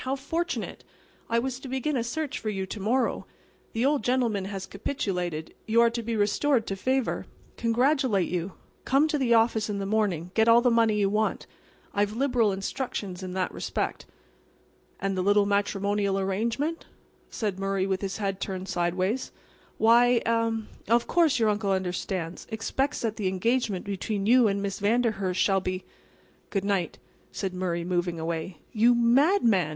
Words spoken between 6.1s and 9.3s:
restored to favor. Congratulate you. Come to